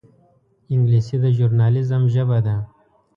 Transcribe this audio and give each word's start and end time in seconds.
انګلیسي 0.73 1.15
د 1.23 1.25
ژورنالېزم 1.37 2.03
ژبه 2.13 2.37
ده 2.45 2.55